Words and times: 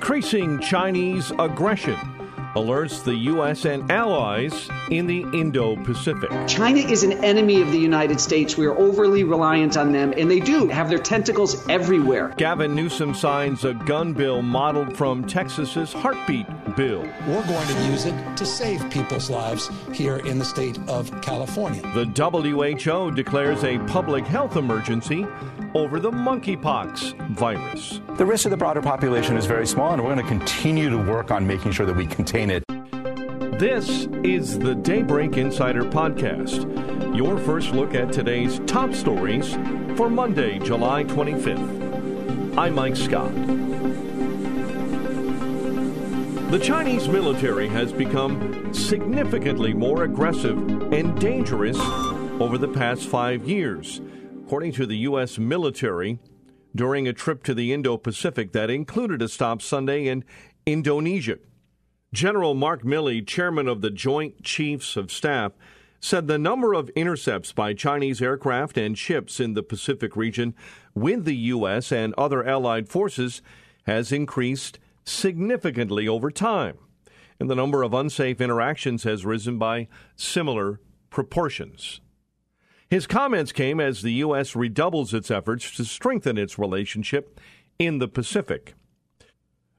Increasing 0.00 0.58
Chinese 0.60 1.30
aggression 1.38 1.94
alerts 2.56 3.04
the 3.04 3.14
U.S. 3.14 3.66
and 3.66 3.92
allies 3.92 4.70
in 4.90 5.06
the 5.06 5.20
Indo 5.38 5.76
Pacific. 5.84 6.30
China 6.48 6.80
is 6.80 7.02
an 7.02 7.22
enemy 7.22 7.60
of 7.60 7.70
the 7.70 7.78
United 7.78 8.18
States. 8.18 8.56
We 8.56 8.64
are 8.64 8.76
overly 8.78 9.24
reliant 9.24 9.76
on 9.76 9.92
them, 9.92 10.14
and 10.16 10.30
they 10.30 10.40
do 10.40 10.68
have 10.68 10.88
their 10.88 10.98
tentacles 10.98 11.68
everywhere. 11.68 12.32
Gavin 12.38 12.74
Newsom 12.74 13.14
signs 13.14 13.66
a 13.66 13.74
gun 13.74 14.14
bill 14.14 14.40
modeled 14.40 14.96
from 14.96 15.26
Texas's 15.26 15.92
heartbeat 15.92 16.46
bill. 16.76 17.02
We're 17.26 17.46
going 17.46 17.68
to 17.68 17.84
use 17.84 18.06
it 18.06 18.36
to 18.38 18.46
save 18.46 18.88
people's 18.90 19.28
lives 19.28 19.70
here 19.92 20.16
in 20.16 20.38
the 20.38 20.46
state 20.46 20.78
of 20.88 21.20
California. 21.20 21.82
The 21.94 22.06
WHO 22.06 23.10
declares 23.10 23.64
a 23.64 23.78
public 23.80 24.24
health 24.24 24.56
emergency 24.56 25.26
over 25.74 26.00
the 26.00 26.10
monkeypox 26.10 27.14
virus. 27.30 28.00
The 28.16 28.24
risk 28.24 28.44
of 28.44 28.50
the 28.50 28.56
broader 28.56 28.82
population 28.82 29.36
is 29.36 29.46
very 29.46 29.66
small, 29.66 29.92
and 29.92 30.02
we're 30.02 30.14
going 30.14 30.24
to 30.24 30.28
continue 30.28 30.90
to 30.90 30.98
work 30.98 31.30
on 31.30 31.46
making 31.46 31.72
sure 31.72 31.86
that 31.86 31.96
we 31.96 32.06
contain 32.06 32.50
it. 32.50 32.64
This 33.58 34.08
is 34.24 34.58
the 34.58 34.74
Daybreak 34.74 35.36
Insider 35.36 35.84
Podcast, 35.84 37.16
your 37.16 37.38
first 37.38 37.72
look 37.72 37.94
at 37.94 38.12
today's 38.12 38.60
top 38.66 38.94
stories 38.94 39.54
for 39.96 40.08
Monday, 40.08 40.58
July 40.58 41.04
25th. 41.04 42.56
I'm 42.56 42.74
Mike 42.74 42.96
Scott. 42.96 43.30
The 46.50 46.58
Chinese 46.58 47.06
military 47.06 47.68
has 47.68 47.92
become 47.92 48.74
significantly 48.74 49.72
more 49.72 50.02
aggressive 50.02 50.58
and 50.92 51.20
dangerous 51.20 51.78
over 52.40 52.58
the 52.58 52.66
past 52.66 53.04
five 53.04 53.46
years, 53.46 54.00
according 54.50 54.72
to 54.72 54.84
the 54.84 54.96
U.S. 54.96 55.38
military 55.38 56.18
during 56.74 57.06
a 57.06 57.12
trip 57.12 57.44
to 57.44 57.54
the 57.54 57.72
Indo 57.72 57.96
Pacific 57.96 58.50
that 58.50 58.68
included 58.68 59.22
a 59.22 59.28
stop 59.28 59.62
Sunday 59.62 60.08
in 60.08 60.24
Indonesia. 60.66 61.38
General 62.12 62.54
Mark 62.54 62.82
Milley, 62.82 63.24
chairman 63.24 63.68
of 63.68 63.80
the 63.80 63.90
Joint 63.92 64.42
Chiefs 64.42 64.96
of 64.96 65.12
Staff, 65.12 65.52
said 66.00 66.26
the 66.26 66.36
number 66.36 66.74
of 66.74 66.90
intercepts 66.96 67.52
by 67.52 67.74
Chinese 67.74 68.20
aircraft 68.20 68.76
and 68.76 68.98
ships 68.98 69.38
in 69.38 69.54
the 69.54 69.62
Pacific 69.62 70.16
region 70.16 70.52
with 70.96 71.26
the 71.26 71.36
U.S. 71.36 71.92
and 71.92 72.12
other 72.18 72.44
allied 72.44 72.88
forces 72.88 73.42
has 73.84 74.10
increased 74.10 74.80
significantly 75.04 76.08
over 76.08 76.28
time, 76.28 76.76
and 77.38 77.48
the 77.48 77.54
number 77.54 77.84
of 77.84 77.94
unsafe 77.94 78.40
interactions 78.40 79.04
has 79.04 79.24
risen 79.24 79.58
by 79.58 79.86
similar 80.16 80.80
proportions. 81.08 82.00
His 82.90 83.06
comments 83.06 83.52
came 83.52 83.78
as 83.78 84.02
the 84.02 84.14
U.S. 84.14 84.56
redoubles 84.56 85.14
its 85.14 85.30
efforts 85.30 85.76
to 85.76 85.84
strengthen 85.84 86.36
its 86.36 86.58
relationship 86.58 87.38
in 87.78 87.98
the 87.98 88.08
Pacific. 88.08 88.74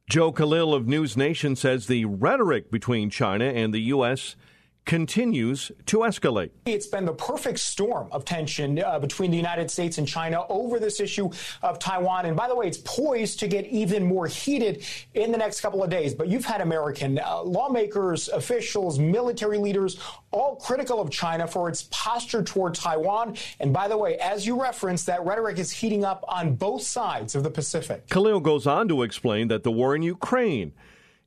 Joe 0.09 0.31
Khalil 0.31 0.73
of 0.73 0.87
News 0.87 1.17
Nation 1.17 1.57
says 1.57 1.87
the 1.87 2.05
rhetoric 2.05 2.71
between 2.71 3.09
China 3.09 3.45
and 3.45 3.73
the 3.73 3.81
U.S. 3.81 4.37
continues 4.85 5.71
to 5.85 5.99
escalate. 5.99 6.49
It's 6.65 6.87
been 6.87 7.05
the 7.05 7.13
perfect 7.13 7.59
storm 7.59 8.07
of 8.11 8.25
tension 8.25 8.83
uh, 8.83 8.99
between 8.99 9.31
the 9.31 9.37
United 9.37 9.69
States 9.69 9.97
and 9.97 10.07
China 10.07 10.45
over 10.49 10.79
this 10.79 10.99
issue 10.99 11.29
of 11.61 11.79
Taiwan. 11.79 12.25
And 12.25 12.35
by 12.35 12.47
the 12.47 12.55
way, 12.55 12.67
it's 12.67 12.79
poised 12.83 13.39
to 13.39 13.47
get 13.47 13.65
even 13.67 14.03
more 14.03 14.27
heated 14.27 14.83
in 15.13 15.31
the 15.31 15.37
next 15.37 15.61
couple 15.61 15.83
of 15.83 15.89
days. 15.89 16.13
But 16.13 16.27
you've 16.27 16.45
had 16.45 16.61
American 16.61 17.19
uh, 17.19 17.43
lawmakers, 17.43 18.27
officials, 18.29 18.99
military 18.99 19.57
leaders 19.57 19.97
all 20.31 20.55
critical 20.55 20.99
of 20.99 21.09
China 21.09 21.47
for 21.47 21.69
its 21.69 21.87
posture 21.91 22.43
toward 22.43 22.73
Taiwan. 22.73 23.35
And 23.59 23.73
by 23.73 23.87
the 23.87 23.97
way, 23.97 24.17
as 24.17 24.47
you 24.47 24.61
referenced, 24.61 25.05
that 25.05 25.23
rhetoric 25.25 25.59
is 25.59 25.71
heating 25.71 26.05
up 26.05 26.23
on 26.27 26.55
both 26.55 26.81
sides 26.81 27.35
of 27.35 27.43
the 27.43 27.51
Pacific. 27.51 28.07
Khalil 28.09 28.39
goes 28.39 28.65
on 28.65 28.87
to 28.87 29.03
explain 29.03 29.47
that 29.49 29.63
the 29.63 29.71
war 29.71 29.95
in 29.95 30.01
Ukraine 30.01 30.73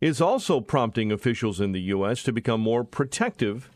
is 0.00 0.20
also 0.20 0.60
prompting 0.60 1.10
officials 1.12 1.60
in 1.60 1.72
the 1.72 1.80
U.S. 1.80 2.22
to 2.24 2.32
become 2.32 2.60
more 2.60 2.84
protective 2.84 3.70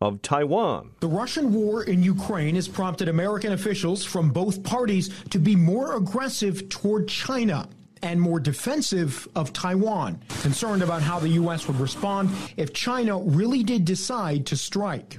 of 0.00 0.20
Taiwan. 0.20 0.90
The 1.00 1.08
Russian 1.08 1.52
war 1.52 1.84
in 1.84 2.02
Ukraine 2.02 2.56
has 2.56 2.66
prompted 2.66 3.08
American 3.08 3.52
officials 3.52 4.04
from 4.04 4.30
both 4.30 4.62
parties 4.64 5.10
to 5.30 5.38
be 5.38 5.54
more 5.54 5.96
aggressive 5.96 6.68
toward 6.68 7.08
China 7.08 7.68
and 8.02 8.20
more 8.20 8.40
defensive 8.40 9.28
of 9.36 9.52
Taiwan, 9.52 10.20
concerned 10.42 10.82
about 10.82 11.02
how 11.02 11.20
the 11.20 11.28
U.S. 11.30 11.68
would 11.68 11.78
respond 11.78 12.30
if 12.56 12.72
China 12.72 13.18
really 13.18 13.62
did 13.62 13.84
decide 13.84 14.44
to 14.46 14.56
strike. 14.56 15.18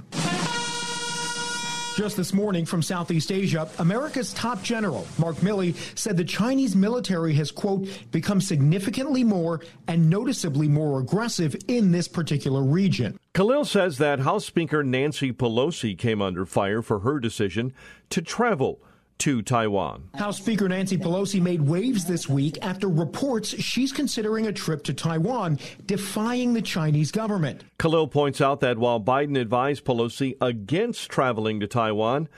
Just 1.94 2.16
this 2.16 2.34
morning 2.34 2.64
from 2.64 2.82
Southeast 2.82 3.30
Asia, 3.30 3.68
America's 3.78 4.32
top 4.32 4.60
general, 4.64 5.06
Mark 5.16 5.36
Milley, 5.36 5.76
said 5.96 6.16
the 6.16 6.24
Chinese 6.24 6.74
military 6.74 7.32
has, 7.34 7.52
quote, 7.52 7.86
become 8.10 8.40
significantly 8.40 9.22
more 9.22 9.60
and 9.86 10.10
noticeably 10.10 10.66
more 10.66 10.98
aggressive 10.98 11.54
in 11.68 11.92
this 11.92 12.08
particular 12.08 12.64
region. 12.64 13.16
Khalil 13.32 13.64
says 13.64 13.98
that 13.98 14.18
House 14.18 14.44
Speaker 14.44 14.82
Nancy 14.82 15.32
Pelosi 15.32 15.96
came 15.96 16.20
under 16.20 16.44
fire 16.44 16.82
for 16.82 16.98
her 17.00 17.20
decision 17.20 17.72
to 18.10 18.20
travel 18.20 18.80
to 19.18 19.42
Taiwan. 19.42 20.08
House 20.14 20.38
Speaker 20.38 20.68
Nancy 20.68 20.98
Pelosi 20.98 21.40
made 21.40 21.62
waves 21.62 22.04
this 22.04 22.28
week 22.28 22.58
after 22.62 22.88
reports 22.88 23.48
she's 23.62 23.92
considering 23.92 24.46
a 24.46 24.52
trip 24.52 24.82
to 24.84 24.94
Taiwan, 24.94 25.58
defying 25.86 26.52
the 26.52 26.62
Chinese 26.62 27.10
government. 27.10 27.64
Khalil 27.78 28.08
points 28.08 28.40
out 28.40 28.60
that 28.60 28.78
while 28.78 29.00
Biden 29.00 29.40
advised 29.40 29.84
Pelosi 29.84 30.36
against 30.40 31.08
traveling 31.08 31.60
to 31.60 31.66
Taiwan, 31.66 32.28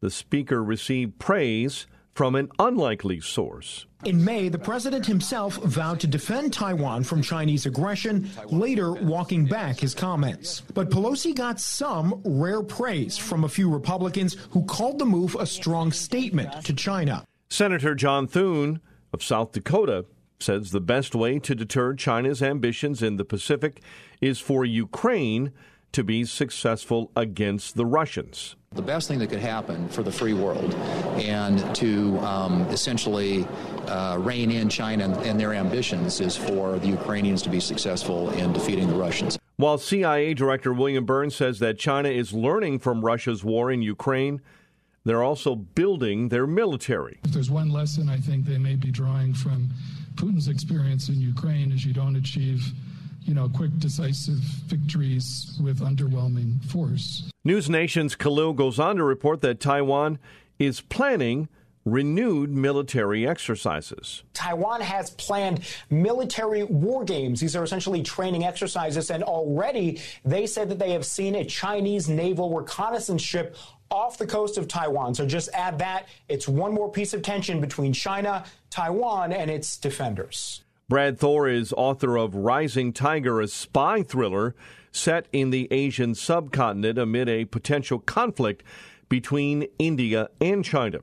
the 0.00 0.10
speaker 0.10 0.62
received 0.62 1.18
praise 1.18 1.86
from 2.14 2.34
an 2.34 2.50
unlikely 2.58 3.20
source. 3.20 3.86
In 4.04 4.22
May, 4.24 4.48
the 4.48 4.58
president 4.58 5.06
himself 5.06 5.56
vowed 5.58 6.00
to 6.00 6.06
defend 6.06 6.52
Taiwan 6.52 7.04
from 7.04 7.22
Chinese 7.22 7.66
aggression, 7.66 8.28
later 8.46 8.92
walking 8.92 9.46
back 9.46 9.78
his 9.78 9.94
comments. 9.94 10.62
But 10.74 10.90
Pelosi 10.90 11.34
got 11.34 11.60
some 11.60 12.20
rare 12.24 12.62
praise 12.62 13.16
from 13.16 13.44
a 13.44 13.48
few 13.48 13.70
Republicans 13.70 14.36
who 14.50 14.64
called 14.64 14.98
the 14.98 15.04
move 15.04 15.36
a 15.36 15.46
strong 15.46 15.92
statement 15.92 16.64
to 16.64 16.72
China. 16.72 17.24
Senator 17.48 17.94
John 17.94 18.26
Thune 18.26 18.80
of 19.12 19.22
South 19.22 19.52
Dakota 19.52 20.06
says 20.40 20.70
the 20.72 20.80
best 20.80 21.14
way 21.14 21.38
to 21.38 21.54
deter 21.54 21.94
China's 21.94 22.42
ambitions 22.42 23.02
in 23.02 23.16
the 23.16 23.24
Pacific 23.24 23.80
is 24.20 24.40
for 24.40 24.64
Ukraine 24.64 25.52
to 25.92 26.02
be 26.02 26.24
successful 26.24 27.10
against 27.16 27.76
the 27.76 27.86
Russians. 27.86 28.56
The 28.72 28.82
best 28.82 29.06
thing 29.06 29.18
that 29.18 29.28
could 29.28 29.40
happen 29.40 29.88
for 29.88 30.02
the 30.02 30.10
free 30.10 30.32
world 30.32 30.74
and 31.16 31.74
to 31.76 32.18
um, 32.20 32.62
essentially 32.68 33.46
uh, 33.86 34.16
rein 34.18 34.50
in 34.50 34.70
China 34.70 35.04
and, 35.04 35.16
and 35.26 35.38
their 35.38 35.52
ambitions 35.52 36.20
is 36.20 36.36
for 36.36 36.78
the 36.78 36.88
Ukrainians 36.88 37.42
to 37.42 37.50
be 37.50 37.60
successful 37.60 38.30
in 38.30 38.52
defeating 38.52 38.88
the 38.88 38.94
Russians. 38.94 39.38
While 39.56 39.76
CIA 39.76 40.32
Director 40.32 40.72
William 40.72 41.04
Burns 41.04 41.36
says 41.36 41.58
that 41.58 41.78
China 41.78 42.08
is 42.08 42.32
learning 42.32 42.78
from 42.78 43.04
Russia's 43.04 43.44
war 43.44 43.70
in 43.70 43.82
Ukraine, 43.82 44.40
they're 45.04 45.22
also 45.22 45.54
building 45.54 46.30
their 46.30 46.46
military. 46.46 47.20
If 47.24 47.32
there's 47.32 47.50
one 47.50 47.70
lesson 47.70 48.08
I 48.08 48.16
think 48.16 48.46
they 48.46 48.58
may 48.58 48.76
be 48.76 48.90
drawing 48.90 49.34
from 49.34 49.68
Putin's 50.14 50.48
experience 50.48 51.08
in 51.08 51.20
Ukraine 51.20 51.72
is 51.72 51.84
you 51.84 51.92
don't 51.92 52.16
achieve 52.16 52.72
you 53.24 53.34
know, 53.34 53.48
quick, 53.48 53.70
decisive 53.78 54.38
victories 54.66 55.58
with 55.62 55.80
underwhelming 55.80 56.62
force. 56.64 57.30
News 57.44 57.68
Nation's 57.68 58.14
Khalil 58.14 58.52
goes 58.52 58.78
on 58.78 58.96
to 58.96 59.04
report 59.04 59.40
that 59.42 59.60
Taiwan 59.60 60.18
is 60.58 60.80
planning 60.80 61.48
renewed 61.84 62.50
military 62.50 63.26
exercises. 63.26 64.22
Taiwan 64.34 64.80
has 64.80 65.10
planned 65.10 65.60
military 65.90 66.62
war 66.62 67.04
games. 67.04 67.40
These 67.40 67.56
are 67.56 67.64
essentially 67.64 68.02
training 68.02 68.44
exercises, 68.44 69.10
and 69.10 69.22
already 69.22 70.00
they 70.24 70.46
said 70.46 70.68
that 70.68 70.78
they 70.78 70.92
have 70.92 71.04
seen 71.04 71.34
a 71.34 71.44
Chinese 71.44 72.08
naval 72.08 72.54
reconnaissance 72.56 73.22
ship 73.22 73.56
off 73.90 74.16
the 74.16 74.26
coast 74.26 74.56
of 74.58 74.68
Taiwan. 74.68 75.14
So 75.14 75.26
just 75.26 75.50
add 75.52 75.78
that. 75.80 76.08
It's 76.28 76.48
one 76.48 76.72
more 76.72 76.90
piece 76.90 77.12
of 77.14 77.22
tension 77.22 77.60
between 77.60 77.92
China, 77.92 78.44
Taiwan, 78.70 79.32
and 79.32 79.50
its 79.50 79.76
defenders. 79.76 80.62
Brad 80.92 81.18
Thor 81.18 81.48
is 81.48 81.72
author 81.72 82.18
of 82.18 82.34
Rising 82.34 82.92
Tiger, 82.92 83.40
a 83.40 83.48
spy 83.48 84.02
thriller 84.02 84.54
set 84.90 85.26
in 85.32 85.48
the 85.48 85.66
Asian 85.70 86.14
subcontinent 86.14 86.98
amid 86.98 87.30
a 87.30 87.46
potential 87.46 87.98
conflict 87.98 88.62
between 89.08 89.68
India 89.78 90.28
and 90.38 90.62
China. 90.62 90.98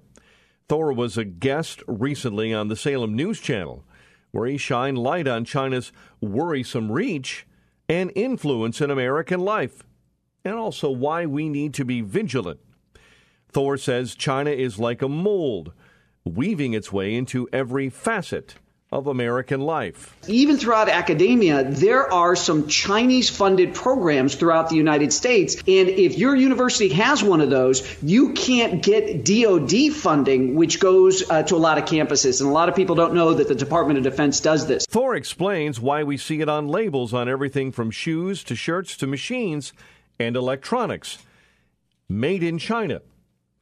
Thor 0.68 0.94
was 0.94 1.18
a 1.18 1.26
guest 1.26 1.82
recently 1.88 2.54
on 2.54 2.68
the 2.68 2.76
Salem 2.76 3.16
News 3.16 3.40
Channel, 3.40 3.84
where 4.30 4.46
he 4.46 4.60
shined 4.60 5.00
light 5.00 5.28
on 5.28 5.44
China's 5.44 5.92
worrisome 6.22 6.92
reach 6.92 7.48
and 7.90 8.12
influence 8.14 8.82
in 8.82 8.92
American 8.92 9.40
life, 9.40 9.82
and 10.46 10.54
also 10.54 10.92
why 10.92 11.26
we 11.26 11.50
need 11.50 11.74
to 11.74 11.84
be 11.84 12.02
vigilant. 12.02 12.60
Thor 13.52 13.76
says 13.76 14.14
China 14.14 14.52
is 14.52 14.78
like 14.78 15.02
a 15.02 15.10
mold, 15.10 15.74
weaving 16.24 16.74
its 16.74 16.94
way 16.94 17.16
into 17.16 17.50
every 17.52 17.90
facet 17.90 18.54
of 18.92 19.06
American 19.06 19.62
life. 19.62 20.16
Even 20.28 20.58
throughout 20.58 20.90
academia, 20.90 21.64
there 21.64 22.12
are 22.12 22.36
some 22.36 22.68
Chinese 22.68 23.30
funded 23.30 23.76
programs 23.76 24.34
throughout 24.34 24.70
the 24.70 24.76
United 24.76 25.14
States. 25.14 25.56
And 25.56 25.90
if 25.90 26.18
your 26.18 26.36
university 26.36 26.90
has 26.90 27.22
one 27.22 27.40
of 27.42 27.52
those, 27.52 28.02
you 28.02 28.34
can't 28.34 28.82
get 28.82 29.24
DoD 29.24 29.94
funding, 29.94 30.56
which 30.56 30.80
goes 30.80 31.30
uh, 31.30 31.44
to 31.44 31.56
a 31.56 31.58
lot 31.58 31.78
of 31.78 31.86
campuses. 31.86 32.42
And 32.42 32.50
a 32.50 32.54
lot 32.54 32.68
of 32.68 32.76
people 32.76 32.96
don't 32.96 33.14
know 33.14 33.36
that 33.36 33.48
the 33.48 33.56
Department 33.56 34.00
of 34.00 34.04
Defense 34.04 34.40
does 34.40 34.66
this. 34.66 34.86
Thor 34.90 35.16
explains 35.16 35.80
why 35.80 36.04
we 36.04 36.18
see 36.18 36.42
it 36.42 36.50
on 36.50 36.68
labels 36.68 37.14
on 37.14 37.30
everything 37.30 37.72
from 37.72 37.92
shoes 37.92 38.44
to 38.46 38.56
shirts 38.56 38.98
to 38.98 39.08
machines 39.08 39.72
and 40.20 40.36
electronics. 40.36 41.20
Made 42.08 42.42
in 42.42 42.58
China. 42.58 43.02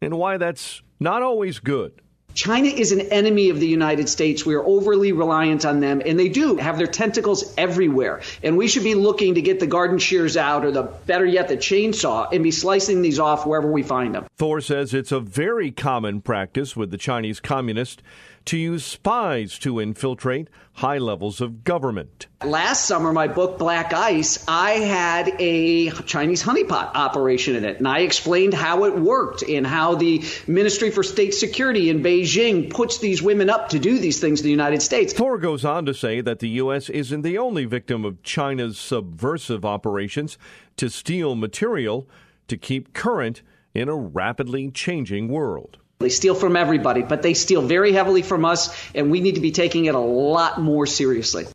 And 0.01 0.17
why 0.17 0.37
that's 0.37 0.81
not 1.01 1.21
always 1.21 1.59
good. 1.59 2.01
China 2.37 2.67
is 2.67 2.91
an 2.91 3.01
enemy 3.01 3.49
of 3.49 3.59
the 3.59 3.65
United 3.65 4.07
States. 4.07 4.45
We 4.45 4.53
are 4.53 4.63
overly 4.63 5.11
reliant 5.11 5.65
on 5.65 5.79
them, 5.79 6.03
and 6.05 6.19
they 6.19 6.29
do 6.29 6.57
have 6.57 6.77
their 6.77 6.85
tentacles 6.85 7.51
everywhere. 7.57 8.21
And 8.43 8.55
we 8.55 8.67
should 8.67 8.83
be 8.83 8.93
looking 8.93 9.33
to 9.33 9.41
get 9.41 9.59
the 9.59 9.65
garden 9.65 9.97
shears 9.97 10.37
out, 10.37 10.63
or 10.63 10.69
the 10.69 10.83
better 10.83 11.25
yet, 11.25 11.47
the 11.47 11.57
chainsaw, 11.57 12.31
and 12.31 12.43
be 12.43 12.51
slicing 12.51 13.01
these 13.01 13.17
off 13.17 13.47
wherever 13.47 13.71
we 13.71 13.81
find 13.81 14.13
them. 14.13 14.27
Thor 14.37 14.61
says 14.61 14.93
it's 14.93 15.11
a 15.11 15.19
very 15.19 15.71
common 15.71 16.21
practice 16.21 16.75
with 16.75 16.91
the 16.91 16.97
Chinese 16.99 17.39
communists 17.39 18.03
to 18.47 18.57
use 18.57 18.85
spies 18.85 19.59
to 19.59 19.79
infiltrate 19.79 20.49
high 20.73 20.97
levels 20.97 21.41
of 21.41 21.63
government. 21.63 22.27
Last 22.45 22.85
summer, 22.85 23.11
my 23.11 23.27
book 23.27 23.57
Black 23.59 23.93
Ice, 23.93 24.45
I 24.47 24.71
had 24.71 25.33
a 25.39 25.89
Chinese 25.89 26.43
honeypot 26.43 26.91
operation 26.95 27.55
in 27.55 27.65
it, 27.65 27.77
and 27.77 27.87
I 27.87 27.99
explained 27.99 28.53
how 28.53 28.85
it 28.85 28.97
worked 28.97 29.43
and 29.43 29.67
how 29.67 29.95
the 29.95 30.23
Ministry 30.47 30.91
for 30.91 31.03
State 31.03 31.33
Security 31.33 31.89
in 31.89 32.01
Beijing 32.01 32.69
puts 32.69 32.99
these 32.99 33.21
women 33.21 33.49
up 33.49 33.69
to 33.69 33.79
do 33.79 33.99
these 33.99 34.21
things 34.21 34.39
in 34.39 34.45
the 34.45 34.51
United 34.51 34.81
States. 34.81 35.13
Thor 35.13 35.37
goes 35.37 35.65
on 35.65 35.85
to 35.85 35.93
say 35.93 36.21
that 36.21 36.39
the 36.39 36.49
U.S. 36.49 36.89
isn't 36.89 37.23
the 37.23 37.37
only 37.37 37.65
victim 37.65 38.05
of 38.05 38.23
China's 38.23 38.77
subversive 38.77 39.65
operations 39.65 40.37
to 40.77 40.89
steal 40.89 41.35
material 41.35 42.07
to 42.47 42.55
keep 42.55 42.93
current 42.93 43.41
in 43.73 43.89
a 43.89 43.95
rapidly 43.95 44.71
changing 44.71 45.27
world. 45.27 45.79
They 45.99 46.09
steal 46.09 46.35
from 46.35 46.55
everybody, 46.55 47.01
but 47.01 47.21
they 47.21 47.33
steal 47.33 47.61
very 47.61 47.91
heavily 47.91 48.21
from 48.21 48.45
us, 48.45 48.75
and 48.93 49.09
we 49.09 49.19
need 49.19 49.35
to 49.35 49.41
be 49.41 49.51
taking 49.51 49.85
it 49.85 49.95
a 49.95 49.99
lot 49.99 50.61
more 50.61 50.85
seriously. 50.85 51.47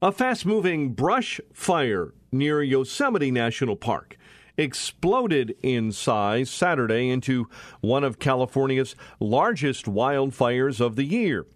A 0.00 0.12
fast 0.12 0.46
moving 0.46 0.92
brush 0.92 1.40
fire 1.52 2.12
near 2.30 2.62
Yosemite 2.62 3.30
National 3.30 3.74
Park 3.74 4.16
exploded 4.56 5.56
in 5.62 5.90
size 5.90 6.50
Saturday 6.50 7.08
into 7.08 7.48
one 7.80 8.04
of 8.04 8.18
California's 8.18 8.94
largest 9.18 9.86
wildfires 9.86 10.80
of 10.80 10.94
the 10.94 11.04
year, 11.04 11.46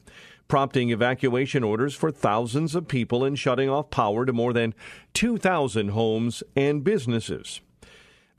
prompting 0.49 0.90
evacuation 0.90 1.62
orders 1.62 1.94
for 1.94 2.11
thousands 2.11 2.75
of 2.75 2.88
people 2.88 3.23
and 3.23 3.38
shutting 3.38 3.69
off 3.69 3.90
power 3.90 4.26
to 4.26 4.32
more 4.32 4.52
than 4.52 4.75
2,000 5.14 5.90
homes 5.90 6.43
and 6.56 6.82
businesses. 6.82 7.61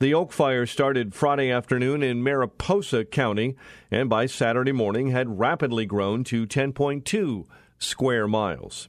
The 0.00 0.14
Oak 0.14 0.32
Fire 0.32 0.64
started 0.64 1.14
Friday 1.14 1.50
afternoon 1.50 2.02
in 2.02 2.22
Mariposa 2.22 3.04
County 3.04 3.54
and 3.90 4.08
by 4.08 4.24
Saturday 4.24 4.72
morning 4.72 5.08
had 5.08 5.38
rapidly 5.38 5.84
grown 5.84 6.24
to 6.24 6.46
10.2 6.46 7.44
square 7.78 8.26
miles. 8.26 8.88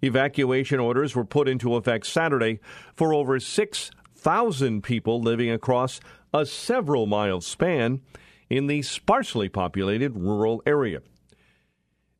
Evacuation 0.00 0.78
orders 0.78 1.16
were 1.16 1.24
put 1.24 1.48
into 1.48 1.74
effect 1.74 2.06
Saturday 2.06 2.60
for 2.94 3.12
over 3.12 3.40
6,000 3.40 4.84
people 4.84 5.20
living 5.20 5.50
across 5.50 5.98
a 6.32 6.46
several 6.46 7.06
mile 7.06 7.40
span 7.40 8.00
in 8.48 8.68
the 8.68 8.82
sparsely 8.82 9.48
populated 9.48 10.16
rural 10.16 10.62
area. 10.64 11.00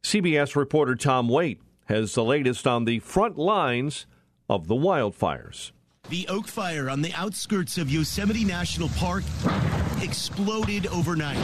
CBS 0.02 0.56
reporter 0.56 0.96
Tom 0.96 1.28
Waite 1.28 1.62
has 1.84 2.14
the 2.14 2.24
latest 2.24 2.66
on 2.66 2.84
the 2.84 2.98
front 2.98 3.38
lines 3.38 4.06
of 4.50 4.66
the 4.66 4.74
wildfires. 4.74 5.70
The 6.10 6.28
Oak 6.28 6.46
Fire 6.48 6.90
on 6.90 7.00
the 7.00 7.14
outskirts 7.14 7.78
of 7.78 7.90
Yosemite 7.90 8.44
National 8.44 8.90
Park 8.90 9.24
exploded 10.02 10.86
overnight, 10.88 11.38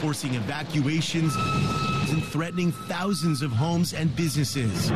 forcing 0.00 0.34
evacuations 0.36 1.34
and 2.10 2.24
threatening 2.24 2.72
thousands 2.72 3.42
of 3.42 3.52
homes 3.52 3.92
and 3.92 4.14
businesses. 4.16 4.90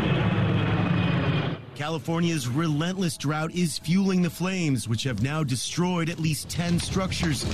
California's 1.75 2.49
relentless 2.49 3.19
drought 3.19 3.53
is 3.55 3.79
fueling 3.79 4.23
the 4.23 4.31
flames, 4.31 4.89
which 4.89 5.03
have 5.03 5.23
now 5.23 5.45
destroyed 5.45 6.09
at 6.09 6.19
least 6.19 6.49
10 6.49 6.79
structures 6.81 7.45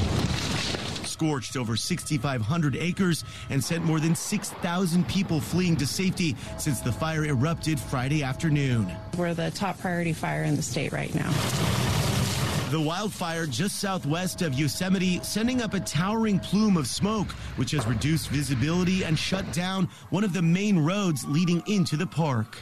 scorched 1.18 1.56
over 1.56 1.76
6,500 1.76 2.76
acres 2.76 3.24
and 3.50 3.62
sent 3.62 3.84
more 3.84 3.98
than 3.98 4.14
6,000 4.14 5.08
people 5.08 5.40
fleeing 5.40 5.74
to 5.74 5.84
safety 5.84 6.36
since 6.58 6.80
the 6.80 6.92
fire 6.92 7.24
erupted 7.24 7.80
Friday 7.80 8.22
afternoon. 8.22 8.88
We're 9.16 9.34
the 9.34 9.50
top 9.50 9.80
priority 9.80 10.12
fire 10.12 10.44
in 10.44 10.54
the 10.54 10.62
state 10.62 10.92
right 10.92 11.12
now. 11.16 11.28
The 12.70 12.80
wildfire 12.80 13.46
just 13.46 13.80
southwest 13.80 14.42
of 14.42 14.54
Yosemite 14.54 15.18
sending 15.24 15.60
up 15.60 15.74
a 15.74 15.80
towering 15.80 16.38
plume 16.38 16.76
of 16.76 16.86
smoke, 16.86 17.32
which 17.56 17.72
has 17.72 17.84
reduced 17.84 18.28
visibility 18.28 19.02
and 19.02 19.18
shut 19.18 19.50
down 19.52 19.88
one 20.10 20.22
of 20.22 20.32
the 20.32 20.42
main 20.42 20.78
roads 20.78 21.24
leading 21.26 21.64
into 21.66 21.96
the 21.96 22.06
park. 22.06 22.58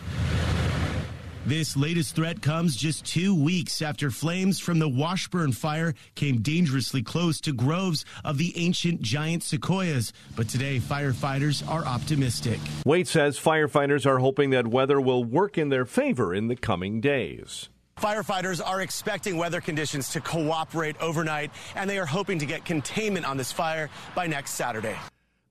This 1.46 1.76
latest 1.76 2.16
threat 2.16 2.42
comes 2.42 2.74
just 2.74 3.04
two 3.04 3.32
weeks 3.32 3.80
after 3.80 4.10
flames 4.10 4.58
from 4.58 4.80
the 4.80 4.88
Washburn 4.88 5.52
fire 5.52 5.94
came 6.16 6.40
dangerously 6.40 7.04
close 7.04 7.40
to 7.42 7.52
groves 7.52 8.04
of 8.24 8.36
the 8.36 8.52
ancient 8.58 9.00
giant 9.00 9.44
sequoias. 9.44 10.12
But 10.34 10.48
today, 10.48 10.80
firefighters 10.80 11.64
are 11.68 11.84
optimistic. 11.84 12.58
Waite 12.84 13.06
says 13.06 13.38
firefighters 13.38 14.06
are 14.06 14.18
hoping 14.18 14.50
that 14.50 14.66
weather 14.66 15.00
will 15.00 15.22
work 15.22 15.56
in 15.56 15.68
their 15.68 15.84
favor 15.84 16.34
in 16.34 16.48
the 16.48 16.56
coming 16.56 17.00
days. 17.00 17.68
Firefighters 17.96 18.60
are 18.60 18.80
expecting 18.80 19.36
weather 19.36 19.60
conditions 19.60 20.10
to 20.10 20.20
cooperate 20.20 21.00
overnight, 21.00 21.52
and 21.76 21.88
they 21.88 22.00
are 22.00 22.06
hoping 22.06 22.40
to 22.40 22.46
get 22.46 22.64
containment 22.64 23.24
on 23.24 23.36
this 23.36 23.52
fire 23.52 23.88
by 24.16 24.26
next 24.26 24.54
Saturday. 24.54 24.96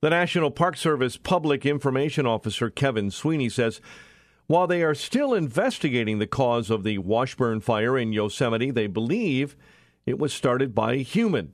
The 0.02 0.10
National 0.10 0.50
Park 0.50 0.76
Service 0.76 1.16
Public 1.16 1.64
Information 1.64 2.26
Officer 2.26 2.68
Kevin 2.68 3.10
Sweeney 3.10 3.48
says 3.48 3.80
while 4.46 4.66
they 4.66 4.82
are 4.82 4.94
still 4.94 5.34
investigating 5.34 6.18
the 6.18 6.26
cause 6.26 6.70
of 6.70 6.84
the 6.84 6.98
Washburn 6.98 7.60
fire 7.60 7.98
in 7.98 8.12
Yosemite, 8.12 8.70
they 8.70 8.86
believe 8.86 9.56
it 10.04 10.18
was 10.18 10.32
started 10.32 10.74
by 10.74 10.94
a 10.94 11.02
human. 11.02 11.52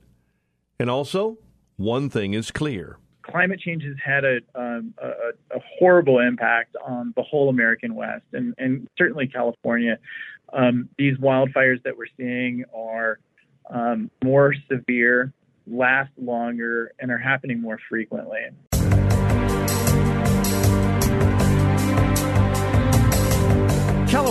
And 0.79 0.89
also, 0.89 1.37
one 1.77 2.09
thing 2.09 2.33
is 2.33 2.51
clear. 2.51 2.97
Climate 3.23 3.59
change 3.59 3.83
has 3.83 3.95
had 4.03 4.25
a, 4.25 4.37
um, 4.53 4.93
a, 5.01 5.07
a, 5.55 5.59
horrible 5.79 6.19
impact 6.19 6.75
on 6.85 7.13
the 7.15 7.23
whole 7.23 7.49
American 7.49 7.95
West 7.95 8.25
and, 8.33 8.53
and 8.57 8.87
certainly 8.97 9.27
California. 9.27 9.97
Um, 10.51 10.89
these 10.97 11.17
wildfires 11.17 11.81
that 11.83 11.97
we're 11.97 12.05
seeing 12.17 12.65
are 12.75 13.19
um, 13.69 14.11
more 14.23 14.53
severe, 14.69 15.31
last 15.65 16.11
longer, 16.17 16.91
and 16.99 17.11
are 17.11 17.17
happening 17.17 17.61
more 17.61 17.79
frequently. 17.89 18.41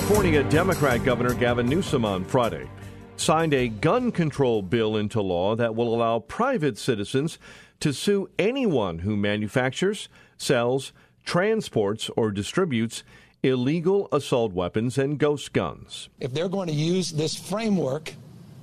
California 0.02 0.42
Democrat 0.42 1.04
Governor 1.04 1.32
Gavin 1.32 1.68
Newsom 1.68 2.04
on 2.04 2.24
Friday 2.24 2.68
signed 3.14 3.54
a 3.54 3.68
gun 3.68 4.10
control 4.10 4.60
bill 4.60 4.96
into 4.96 5.22
law 5.22 5.54
that 5.54 5.76
will 5.76 5.94
allow 5.94 6.18
private 6.18 6.76
citizens 6.76 7.38
to 7.78 7.92
sue 7.92 8.28
anyone 8.36 8.98
who 8.98 9.16
manufactures, 9.16 10.08
sells, 10.36 10.92
transports, 11.24 12.10
or 12.16 12.32
distributes 12.32 13.04
illegal 13.44 14.08
assault 14.10 14.52
weapons 14.52 14.98
and 14.98 15.18
ghost 15.18 15.52
guns. 15.52 16.08
If 16.18 16.34
they're 16.34 16.48
going 16.48 16.68
to 16.68 16.74
use 16.74 17.12
this 17.12 17.36
framework 17.36 18.12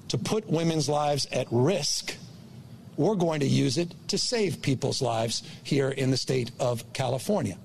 to 0.10 0.17
put 0.17 0.46
women's 0.46 0.89
lives 0.89 1.25
at 1.31 1.48
risk, 1.51 2.17
we're 2.98 3.15
going 3.15 3.39
to 3.39 3.48
use 3.48 3.77
it 3.77 3.96
to 4.10 4.17
save 4.17 4.62
people's 4.62 5.01
lives 5.01 5.43
here 5.63 5.89
in 5.89 6.12
the 6.12 6.17
state 6.17 6.51
of 6.60 6.91
California. 6.91 7.58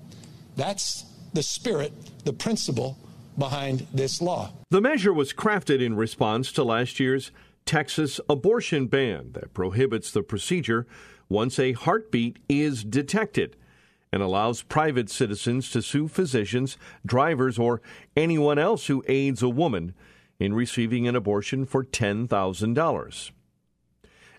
That's 0.55 1.03
the 1.33 1.43
spirit, 1.43 1.91
the 2.23 2.31
principle 2.31 2.97
behind 3.37 3.87
this 3.93 4.21
law. 4.21 4.51
The 4.69 4.81
measure 4.81 5.13
was 5.13 5.33
crafted 5.33 5.81
in 5.81 5.95
response 5.95 6.51
to 6.53 6.63
last 6.63 6.99
year's 6.99 7.31
Texas 7.65 8.19
abortion 8.29 8.87
ban 8.87 9.31
that 9.33 9.53
prohibits 9.53 10.11
the 10.11 10.23
procedure 10.23 10.85
once 11.29 11.57
a 11.57 11.73
heartbeat 11.73 12.37
is 12.47 12.83
detected 12.83 13.55
and 14.11 14.21
allows 14.21 14.61
private 14.61 15.09
citizens 15.09 15.69
to 15.71 15.81
sue 15.81 16.07
physicians, 16.07 16.77
drivers, 17.05 17.59
or 17.59 17.81
anyone 18.15 18.57
else 18.57 18.87
who 18.87 19.03
aids 19.07 19.41
a 19.41 19.49
woman 19.49 19.93
in 20.39 20.53
receiving 20.53 21.07
an 21.07 21.15
abortion 21.15 21.65
for 21.65 21.83
$10,000. 21.83 23.31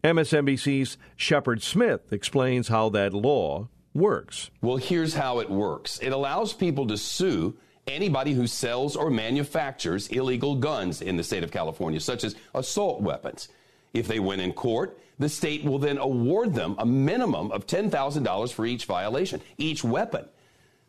MSNBC's 0.05 0.99
Shepard 1.17 1.63
Smith 1.63 2.13
explains 2.13 2.69
how 2.69 2.89
that 2.91 3.13
law 3.13 3.69
works. 3.93 4.51
Well, 4.61 4.77
here's 4.77 5.15
how 5.15 5.41
it 5.41 5.51
works 5.51 5.99
it 5.99 6.13
allows 6.13 6.53
people 6.53 6.87
to 6.87 6.97
sue 6.97 7.57
anybody 7.87 8.33
who 8.33 8.47
sells 8.47 8.97
or 8.97 9.11
manufactures 9.11 10.09
illegal 10.09 10.57
guns 10.57 11.01
in 11.01 11.17
the 11.17 11.25
state 11.25 11.45
of 11.45 11.51
California, 11.51 12.01
such 12.01 12.25
as 12.25 12.35
assault 12.55 13.01
weapons. 13.01 13.49
If 13.95 14.09
they 14.09 14.21
win 14.21 14.41
in 14.41 14.53
court, 14.53 14.99
the 15.19 15.29
state 15.29 15.65
will 15.65 15.79
then 15.79 15.99
award 15.99 16.55
them 16.55 16.75
a 16.79 16.87
minimum 16.87 17.51
of 17.53 17.67
$10,000 17.67 18.53
for 18.53 18.67
each 18.67 18.85
violation, 18.85 19.41
each 19.57 19.83
weapon. 19.83 20.27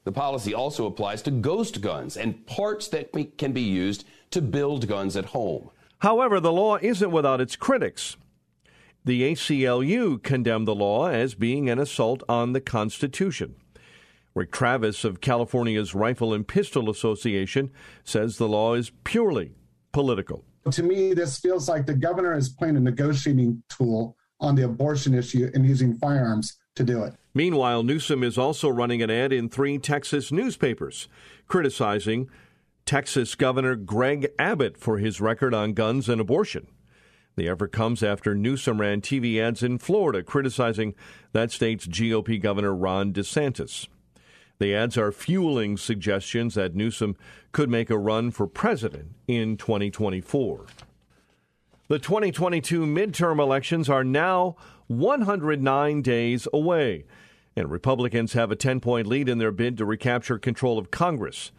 The 0.03 0.11
policy 0.11 0.53
also 0.53 0.85
applies 0.85 1.21
to 1.23 1.31
ghost 1.31 1.81
guns 1.81 2.17
and 2.17 2.45
parts 2.45 2.87
that 2.89 3.11
can 3.37 3.51
be 3.51 3.61
used 3.61 4.05
to 4.31 4.41
build 4.41 4.87
guns 4.87 5.15
at 5.15 5.25
home. 5.25 5.69
However, 5.99 6.39
the 6.39 6.51
law 6.51 6.77
isn't 6.77 7.11
without 7.11 7.41
its 7.41 7.55
critics. 7.55 8.17
The 9.03 9.23
ACLU 9.31 10.21
condemned 10.21 10.67
the 10.67 10.75
law 10.75 11.07
as 11.07 11.33
being 11.33 11.69
an 11.69 11.79
assault 11.79 12.23
on 12.27 12.53
the 12.53 12.61
Constitution. 12.61 13.55
Rick 14.37 14.51
Travis 14.51 15.03
of 15.03 15.19
California's 15.19 15.95
Rifle 15.95 16.31
and 16.31 16.47
Pistol 16.47 16.91
Association 16.91 17.71
says 18.03 18.37
the 18.37 18.47
law 18.47 18.75
is 18.75 18.91
purely 19.03 19.55
political. 19.91 20.45
To 20.69 20.83
me, 20.83 21.15
this 21.15 21.39
feels 21.39 21.67
like 21.67 21.87
the 21.87 21.95
governor 21.95 22.37
is 22.37 22.47
playing 22.47 22.77
a 22.77 22.79
negotiating 22.79 23.63
tool 23.67 24.15
on 24.39 24.53
the 24.53 24.63
abortion 24.63 25.15
issue 25.15 25.49
and 25.55 25.65
using 25.65 25.97
firearms 25.97 26.55
to 26.75 26.83
do 26.83 27.03
it. 27.03 27.15
Meanwhile, 27.33 27.81
Newsom 27.81 28.21
is 28.21 28.37
also 28.37 28.69
running 28.69 29.01
an 29.01 29.09
ad 29.09 29.33
in 29.33 29.49
three 29.49 29.79
Texas 29.79 30.31
newspapers 30.31 31.07
criticizing 31.47 32.29
Texas 32.85 33.33
Governor 33.33 33.75
Greg 33.75 34.27
Abbott 34.37 34.77
for 34.77 34.99
his 34.99 35.19
record 35.19 35.55
on 35.55 35.73
guns 35.73 36.07
and 36.07 36.21
abortion. 36.21 36.67
The 37.37 37.49
effort 37.49 37.71
comes 37.71 38.03
after 38.03 38.35
Newsom 38.35 38.81
ran 38.81 39.01
TV 39.01 39.41
ads 39.41 39.63
in 39.63 39.79
Florida 39.79 40.21
criticizing 40.21 40.93
that 41.31 41.49
state's 41.49 41.87
GOP 41.87 42.39
Governor 42.39 42.75
Ron 42.75 43.13
DeSantis. 43.13 43.87
The 44.59 44.73
ads 44.73 44.97
are 44.97 45.11
fueling 45.11 45.77
suggestions 45.77 46.55
that 46.55 46.75
Newsom 46.75 47.15
could 47.51 47.69
make 47.69 47.89
a 47.89 47.97
run 47.97 48.31
for 48.31 48.47
president 48.47 49.11
in 49.27 49.57
2024. 49.57 50.65
The 51.87 51.99
2022 51.99 52.85
midterm 52.85 53.39
elections 53.39 53.87
are 53.87 54.03
now 54.03 54.55
109 54.87 56.01
days 56.01 56.47
away, 56.51 57.05
and 57.55 57.69
Republicans 57.69 58.33
have 58.33 58.51
a 58.51 58.55
10 58.55 58.79
point 58.79 59.07
lead 59.07 59.29
in 59.29 59.37
their 59.37 59.51
bid 59.51 59.77
to 59.77 59.85
recapture 59.85 60.39
control 60.39 60.77
of 60.77 60.91
Congress. 60.91 61.51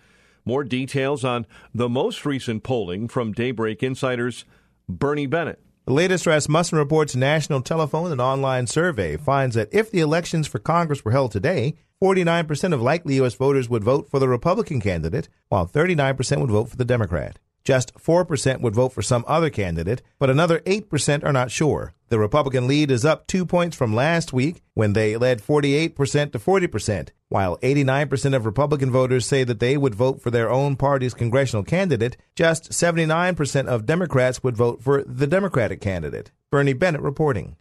More 0.45 0.65
details 0.65 1.25
on 1.25 1.47
the 1.75 1.89
most 1.89 2.27
recent 2.27 2.63
polling 2.63 3.07
from 3.07 3.33
Daybreak 3.33 3.83
Insiders 3.83 4.45
Bernie 4.89 5.27
Bennett. 5.27 5.61
The 5.89 5.95
latest 5.95 6.27
Rasmussen 6.27 6.77
Report's 6.77 7.17
national 7.17 7.63
telephone 7.63 8.13
and 8.13 8.21
online 8.21 8.67
survey 8.67 9.17
finds 9.17 9.55
that 9.55 9.71
if 9.73 9.91
the 9.91 10.01
elections 10.01 10.47
for 10.47 10.59
Congress 10.59 11.03
were 11.03 11.13
held 11.13 11.33
today, 11.33 11.77
49% 12.03 12.75
of 12.75 12.83
likely 12.83 13.15
U.S. 13.15 13.33
voters 13.33 13.71
would 13.71 13.83
vote 13.83 14.07
for 14.11 14.19
the 14.19 14.29
Republican 14.29 14.83
candidate, 14.83 15.31
while 15.49 15.67
39% 15.67 16.43
would 16.43 16.51
vote 16.51 16.69
for 16.69 16.77
the 16.77 16.85
Democrat. 16.85 17.39
Just 17.65 17.95
4% 17.95 18.61
would 18.61 18.75
vote 18.75 18.93
for 18.93 19.01
some 19.01 19.25
other 19.27 19.49
candidate, 19.49 20.03
but 20.19 20.29
another 20.29 20.59
8% 20.61 21.25
are 21.25 21.33
not 21.33 21.51
sure. 21.51 21.95
The 22.11 22.19
Republican 22.19 22.67
lead 22.67 22.91
is 22.91 23.07
up 23.07 23.27
two 23.27 23.47
points 23.47 23.75
from 23.75 23.95
last 23.95 24.31
week 24.31 24.61
when 24.75 24.93
they 24.93 25.17
led 25.17 25.41
48% 25.43 26.33
to 26.33 26.39
40%, 26.39 27.09
while 27.29 27.59
89% 27.59 28.35
of 28.35 28.47
Republican 28.47 28.91
voters 28.91 29.27
say 29.27 29.45
that 29.45 29.61
they 29.61 29.77
would 29.77 29.95
vote 29.95 30.21
for 30.23 30.31
their 30.31 30.51
own 30.51 30.77
party's 30.77 31.15
congressional 31.15 31.63
candidate. 31.63 32.17
Just 32.35 32.71
79% 32.71 33.67
of 33.67 33.87
Democrats 33.87 34.43
would 34.43 34.57
vote 34.57 34.83
for 34.83 35.03
the 35.05 35.27
Democratic 35.27 35.81
candidate. 35.81 36.31
Bernie 36.51 36.73
Bennett 36.73 37.03
reporting. 37.03 37.57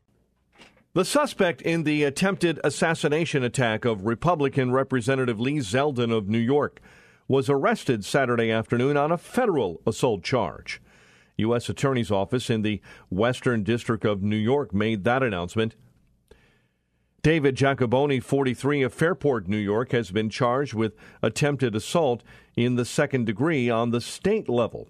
The 0.93 1.05
suspect 1.05 1.62
in 1.62 1.83
the 1.83 2.03
attempted 2.03 2.59
assassination 2.63 3.43
attack 3.43 3.86
of 3.86 4.05
Republican 4.05 4.71
Representative 4.71 5.39
Lee 5.39 5.57
Zeldin 5.57 6.12
of 6.12 6.27
New 6.27 6.39
York 6.39 6.81
was 7.27 7.50
arrested 7.50 8.05
Saturday 8.05 8.50
afternoon 8.50 8.95
on 8.97 9.12
a 9.12 9.17
federal 9.17 9.81
assault 9.86 10.24
charge. 10.24 10.81
U.S. 11.38 11.69
Attorney's 11.69 12.09
Office 12.09 12.50
in 12.50 12.63
the 12.63 12.81
Western 13.09 13.63
District 13.63 14.05
of 14.05 14.24
New 14.24 14.38
York 14.38 14.74
made 14.74 15.03
that 15.03 15.21
announcement. 15.21 15.75
David 17.24 17.55
Giacobone, 17.55 18.21
43, 18.21 18.83
of 18.83 18.93
Fairport, 18.93 19.47
New 19.47 19.57
York, 19.57 19.91
has 19.91 20.12
been 20.12 20.29
charged 20.29 20.74
with 20.74 20.95
attempted 21.21 21.75
assault 21.75 22.24
in 22.55 22.75
the 22.75 22.86
second 22.86 23.25
degree 23.25 23.69
on 23.69 23.89
the 23.89 24.00
state 24.00 24.47
level. 24.47 24.88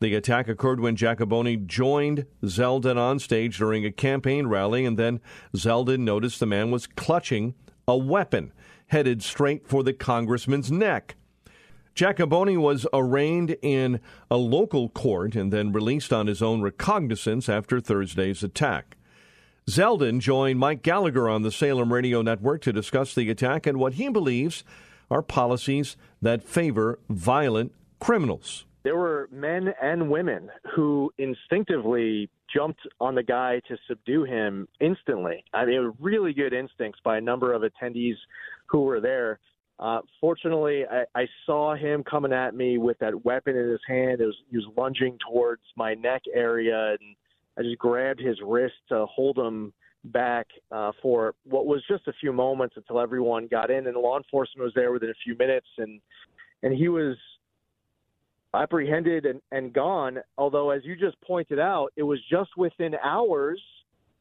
The 0.00 0.14
attack 0.14 0.48
occurred 0.48 0.80
when 0.80 0.96
Giacobone 0.96 1.66
joined 1.66 2.26
Zeldin 2.42 2.96
on 2.96 3.18
stage 3.18 3.58
during 3.58 3.84
a 3.84 3.92
campaign 3.92 4.46
rally, 4.46 4.84
and 4.84 4.98
then 4.98 5.20
Zeldin 5.54 6.00
noticed 6.00 6.40
the 6.40 6.46
man 6.46 6.70
was 6.70 6.86
clutching 6.86 7.54
a 7.86 7.96
weapon 7.96 8.52
headed 8.88 9.22
straight 9.22 9.66
for 9.66 9.82
the 9.82 9.92
congressman's 9.92 10.70
neck. 10.70 11.16
Giacobone 11.94 12.60
was 12.60 12.86
arraigned 12.92 13.56
in 13.62 14.00
a 14.30 14.36
local 14.36 14.88
court 14.88 15.34
and 15.34 15.52
then 15.52 15.72
released 15.72 16.12
on 16.12 16.26
his 16.26 16.42
own 16.42 16.60
recognizance 16.60 17.48
after 17.48 17.80
Thursday's 17.80 18.42
attack. 18.42 18.96
Zeldin 19.68 20.20
joined 20.20 20.60
Mike 20.60 20.82
Gallagher 20.82 21.28
on 21.28 21.42
the 21.42 21.50
Salem 21.50 21.92
Radio 21.92 22.22
Network 22.22 22.60
to 22.62 22.72
discuss 22.72 23.16
the 23.16 23.28
attack 23.30 23.66
and 23.66 23.78
what 23.78 23.94
he 23.94 24.08
believes 24.08 24.62
are 25.10 25.22
policies 25.22 25.96
that 26.22 26.44
favor 26.44 27.00
violent 27.08 27.72
criminals. 27.98 28.64
There 28.84 28.96
were 28.96 29.28
men 29.32 29.74
and 29.82 30.08
women 30.08 30.50
who 30.76 31.12
instinctively 31.18 32.30
jumped 32.54 32.78
on 33.00 33.16
the 33.16 33.24
guy 33.24 33.60
to 33.66 33.76
subdue 33.88 34.22
him 34.22 34.68
instantly. 34.80 35.42
I 35.52 35.64
mean, 35.64 35.92
really 35.98 36.32
good 36.32 36.52
instincts 36.52 37.00
by 37.02 37.18
a 37.18 37.20
number 37.20 37.52
of 37.52 37.62
attendees 37.62 38.14
who 38.66 38.82
were 38.82 39.00
there. 39.00 39.40
Uh, 39.80 39.98
fortunately, 40.20 40.84
I, 40.88 41.06
I 41.20 41.26
saw 41.44 41.74
him 41.74 42.04
coming 42.04 42.32
at 42.32 42.54
me 42.54 42.78
with 42.78 43.00
that 43.00 43.24
weapon 43.24 43.56
in 43.56 43.68
his 43.68 43.80
hand. 43.88 44.20
It 44.20 44.26
was, 44.26 44.36
he 44.48 44.58
was 44.58 44.66
lunging 44.76 45.18
towards 45.28 45.62
my 45.76 45.94
neck 45.94 46.22
area, 46.32 46.90
and 46.90 47.16
I 47.58 47.62
just 47.62 47.78
grabbed 47.78 48.20
his 48.20 48.38
wrist 48.44 48.74
to 48.88 49.06
hold 49.06 49.38
him 49.38 49.72
back 50.04 50.46
uh, 50.70 50.92
for 51.02 51.34
what 51.44 51.66
was 51.66 51.82
just 51.88 52.06
a 52.06 52.12
few 52.20 52.32
moments 52.32 52.76
until 52.76 53.00
everyone 53.00 53.48
got 53.48 53.70
in, 53.70 53.86
and 53.86 53.96
law 53.96 54.16
enforcement 54.16 54.64
was 54.64 54.72
there 54.74 54.92
within 54.92 55.10
a 55.10 55.14
few 55.24 55.36
minutes, 55.36 55.66
and 55.78 56.00
and 56.62 56.74
he 56.74 56.88
was 56.88 57.16
apprehended 58.54 59.26
and, 59.26 59.40
and 59.52 59.72
gone. 59.72 60.18
Although, 60.38 60.70
as 60.70 60.82
you 60.84 60.96
just 60.96 61.20
pointed 61.20 61.58
out, 61.58 61.92
it 61.96 62.02
was 62.02 62.18
just 62.30 62.56
within 62.56 62.94
hours 63.04 63.60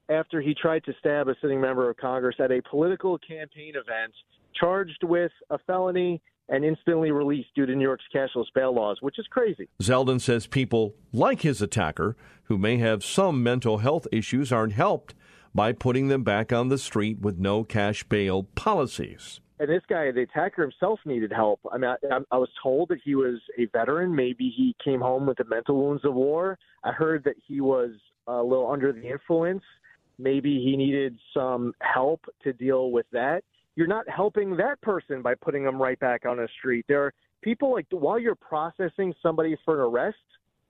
after 0.09 0.41
he 0.41 0.53
tried 0.53 0.83
to 0.83 0.93
stab 0.99 1.27
a 1.27 1.35
sitting 1.41 1.59
member 1.59 1.89
of 1.89 1.97
Congress 1.97 2.35
at 2.39 2.51
a 2.51 2.61
political 2.69 3.17
campaign 3.17 3.73
event 3.75 4.13
charged 4.59 5.03
with 5.03 5.31
a 5.49 5.57
felony 5.59 6.21
and 6.49 6.63
instantly 6.63 7.11
released 7.11 7.49
due 7.55 7.65
to 7.65 7.75
New 7.75 7.83
York's 7.83 8.05
cashless 8.13 8.45
bail 8.53 8.73
laws, 8.73 8.97
which 9.01 9.19
is 9.19 9.27
crazy. 9.29 9.67
Zeldin 9.81 10.21
says 10.21 10.47
people 10.47 10.95
like 11.11 11.41
his 11.41 11.61
attacker, 11.61 12.15
who 12.43 12.57
may 12.57 12.77
have 12.77 13.03
some 13.03 13.41
mental 13.41 13.79
health 13.79 14.07
issues, 14.11 14.51
aren't 14.51 14.73
helped 14.73 15.15
by 15.53 15.71
putting 15.71 16.09
them 16.09 16.23
back 16.23 16.51
on 16.51 16.67
the 16.67 16.77
street 16.77 17.19
with 17.19 17.39
no 17.39 17.63
cash 17.63 18.03
bail 18.03 18.43
policies. 18.55 19.39
And 19.57 19.69
this 19.69 19.83
guy, 19.87 20.11
the 20.11 20.23
attacker 20.23 20.63
himself, 20.63 20.99
needed 21.05 21.31
help. 21.31 21.61
I 21.71 21.77
mean, 21.77 21.89
I, 22.11 22.19
I 22.29 22.37
was 22.37 22.49
told 22.61 22.89
that 22.89 22.99
he 23.03 23.15
was 23.15 23.39
a 23.57 23.65
veteran. 23.67 24.13
Maybe 24.13 24.53
he 24.55 24.75
came 24.83 24.99
home 24.99 25.25
with 25.25 25.37
the 25.37 25.45
mental 25.45 25.77
wounds 25.77 26.03
of 26.03 26.13
war. 26.13 26.59
I 26.83 26.91
heard 26.91 27.23
that 27.23 27.35
he 27.47 27.61
was 27.61 27.91
a 28.27 28.43
little 28.43 28.69
under 28.69 28.91
the 28.91 29.09
influence. 29.09 29.63
Maybe 30.19 30.61
he 30.61 30.75
needed 30.75 31.17
some 31.33 31.73
help 31.81 32.25
to 32.43 32.51
deal 32.51 32.91
with 32.91 33.05
that 33.13 33.43
you're 33.75 33.87
not 33.87 34.09
helping 34.09 34.57
that 34.57 34.81
person 34.81 35.21
by 35.21 35.35
putting 35.35 35.63
them 35.63 35.81
right 35.81 35.99
back 35.99 36.25
on 36.25 36.37
the 36.37 36.47
street. 36.59 36.85
There 36.87 37.03
are 37.03 37.13
people 37.43 37.73
like 37.73 37.85
while 37.91 38.19
you're 38.19 38.35
processing 38.35 39.13
somebody 39.21 39.57
for 39.65 39.75
an 39.75 39.91
arrest 39.91 40.17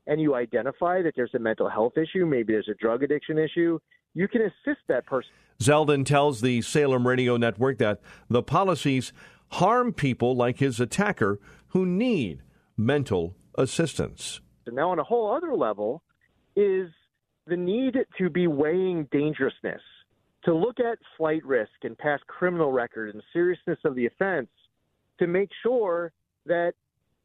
and 0.07 0.19
you 0.19 0.35
identify 0.35 1.01
that 1.01 1.13
there's 1.15 1.33
a 1.35 1.39
mental 1.39 1.69
health 1.69 1.93
issue, 1.97 2.25
maybe 2.25 2.53
there's 2.53 2.69
a 2.69 2.75
drug 2.75 3.03
addiction 3.03 3.37
issue, 3.37 3.79
you 4.13 4.27
can 4.27 4.41
assist 4.41 4.81
that 4.87 5.05
person. 5.05 5.31
Zeldin 5.59 6.05
tells 6.05 6.41
the 6.41 6.61
Salem 6.61 7.07
Radio 7.07 7.37
Network 7.37 7.77
that 7.77 8.01
the 8.29 8.43
policies 8.43 9.13
harm 9.49 9.93
people 9.93 10.35
like 10.35 10.59
his 10.59 10.79
attacker 10.79 11.39
who 11.69 11.85
need 11.85 12.41
mental 12.77 13.35
assistance. 13.57 14.41
And 14.65 14.75
now, 14.75 14.89
on 14.89 14.99
a 14.99 15.03
whole 15.03 15.33
other 15.33 15.53
level, 15.55 16.01
is 16.55 16.89
the 17.47 17.55
need 17.55 17.97
to 18.17 18.29
be 18.29 18.47
weighing 18.47 19.07
dangerousness 19.11 19.81
to 20.45 20.53
look 20.53 20.79
at 20.79 20.99
flight 21.17 21.43
risk 21.43 21.71
and 21.83 21.97
past 21.97 22.25
criminal 22.27 22.71
record 22.71 23.13
and 23.13 23.21
seriousness 23.33 23.79
of 23.83 23.95
the 23.95 24.05
offense 24.05 24.47
to 25.19 25.27
make 25.27 25.49
sure 25.63 26.11
that 26.45 26.73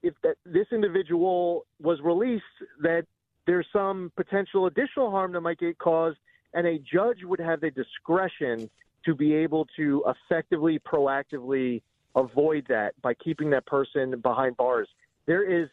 if 0.03 0.15
that 0.23 0.37
this 0.47 0.67
individual 0.73 1.67
was 1.81 2.00
released 2.03 2.45
that 2.83 3.05
there's 3.47 3.67
some 3.73 4.11
potential 4.17 4.67
additional 4.67 5.11
harm 5.11 5.33
that 5.33 5.43
might 5.43 5.59
get 5.59 5.79
caused 5.79 6.17
and 6.55 6.67
a 6.67 6.79
judge 6.79 7.19
would 7.23 7.41
have 7.41 7.61
the 7.61 7.71
discretion 7.71 8.71
to 9.05 9.15
be 9.15 9.35
able 9.35 9.67
to 9.77 10.03
effectively 10.07 10.79
proactively 10.79 11.83
avoid 12.17 12.65
that 12.69 13.00
by 13.03 13.15
keeping 13.15 13.50
that 13.50 13.65
person 13.67 14.19
behind 14.21 14.57
bars. 14.57 14.89
There 15.27 15.43
is 15.43 15.69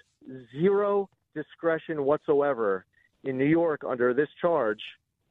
zero 0.51 1.10
discretion 1.34 2.04
whatsoever 2.04 2.86
in 3.24 3.38
New 3.38 3.46
York 3.46 3.82
under 3.88 4.13
this 4.13 4.30
charge 4.39 4.82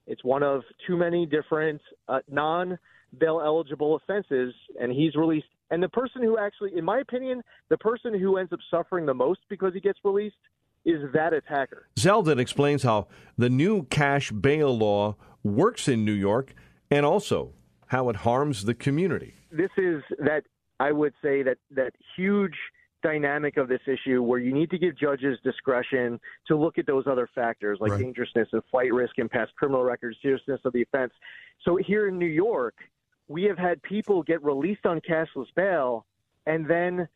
It's 0.07 0.23
one 0.25 0.43
of 0.43 0.63
too 0.87 0.97
many 0.97 1.27
different 1.27 1.81
uh, 2.09 2.21
non 2.31 2.79
bail 3.19 3.41
eligible 3.45 3.97
offenses, 3.97 4.55
and 4.81 4.93
he's 4.93 5.15
released. 5.15 5.47
And 5.71 5.83
the 5.83 5.89
person 5.89 6.23
who 6.23 6.39
actually, 6.39 6.77
in 6.77 6.85
my 6.85 7.01
opinion, 7.01 7.43
the 7.69 7.79
person 7.79 8.19
who 8.19 8.37
ends 8.37 8.53
up 8.53 8.61
suffering 8.71 9.07
the 9.07 9.15
most 9.15 9.41
because 9.49 9.75
he 9.75 9.81
gets 9.81 9.99
released 10.05 10.37
is 10.85 11.01
that 11.13 11.33
attacker. 11.33 11.89
Zeldin 11.97 12.39
explains 12.39 12.85
how 12.85 13.09
the 13.37 13.51
new 13.51 13.85
cash 13.85 14.31
bail 14.31 14.77
law 14.77 15.17
works 15.43 15.89
in 15.89 16.05
New 16.05 16.13
York 16.13 16.55
and 16.91 17.05
also 17.05 17.53
how 17.89 18.09
it 18.09 18.17
harms 18.17 18.65
the 18.65 18.75
community. 18.75 19.35
This 19.51 19.71
is 19.77 20.03
that 20.19 20.45
I 20.79 20.93
would 20.93 21.15
say 21.23 21.43
that 21.43 21.59
that 21.73 21.93
huge 22.17 22.55
dynamic 23.07 23.57
of 23.57 23.69
this 23.69 23.81
issue 23.87 24.21
where 24.21 24.41
you 24.41 24.53
need 24.53 24.69
to 24.69 24.79
give 24.79 24.99
judges 24.99 25.39
discretion 25.45 26.19
to 26.49 26.57
look 26.57 26.77
at 26.77 26.87
those 26.87 27.07
other 27.07 27.29
factors 27.37 27.79
like 27.81 27.93
right. 27.93 28.01
dangerousness 28.01 28.49
of 28.53 28.65
flight 28.69 28.93
risk 28.93 29.19
and 29.19 29.31
past 29.31 29.55
criminal 29.55 29.85
records, 29.85 30.17
seriousness 30.21 30.61
of 30.65 30.73
the 30.73 30.83
offense. 30.83 31.13
So 31.65 31.77
here 31.77 32.09
in 32.09 32.19
New 32.19 32.27
York, 32.27 32.75
we 33.29 33.45
have 33.45 33.59
had 33.59 33.81
people 33.83 34.25
get 34.25 34.43
released 34.43 34.87
on 34.87 35.01
cashless 35.01 35.47
bail 35.55 36.05
and 36.47 36.67
then 36.67 37.07